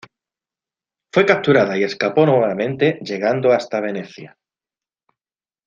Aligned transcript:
Fue 1.13 1.27
capturada 1.27 1.77
y 1.77 1.83
escapó 1.83 2.25
nuevamente, 2.25 2.97
llegando 3.03 3.51
hasta 3.51 3.79
Venecia. 3.81 4.35